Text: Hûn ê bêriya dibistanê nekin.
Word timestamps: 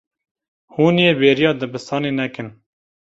Hûn 0.73 0.95
ê 1.09 1.09
bêriya 1.19 1.51
dibistanê 1.61 2.11
nekin. 2.19 2.49